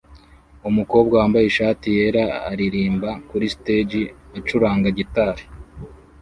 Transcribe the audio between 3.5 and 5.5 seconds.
stage acuranga gitari